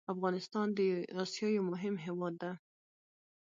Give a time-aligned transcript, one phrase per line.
[0.13, 0.79] افغانستان د
[1.21, 2.51] اسيا يو مهم هېواد ده